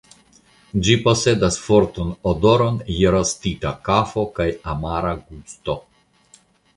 Ĝi 0.85 0.93
posedas 1.07 1.57
fortan 1.65 2.07
odoron 2.31 2.79
je 2.93 3.11
rostita 3.15 3.73
kafo 3.89 4.23
kaj 4.39 4.49
amara 4.73 5.13
gusto. 5.27 5.77